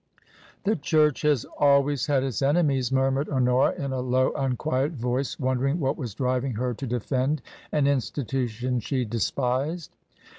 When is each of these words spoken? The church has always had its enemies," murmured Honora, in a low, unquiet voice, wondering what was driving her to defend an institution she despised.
The 0.63 0.75
church 0.75 1.21
has 1.21 1.45
always 1.59 2.07
had 2.07 2.23
its 2.23 2.41
enemies," 2.41 2.91
murmured 2.91 3.29
Honora, 3.29 3.75
in 3.75 3.91
a 3.93 3.99
low, 3.99 4.31
unquiet 4.33 4.93
voice, 4.93 5.37
wondering 5.39 5.79
what 5.79 5.95
was 5.95 6.15
driving 6.15 6.53
her 6.53 6.73
to 6.73 6.87
defend 6.87 7.43
an 7.71 7.85
institution 7.85 8.79
she 8.79 9.05
despised. 9.05 9.95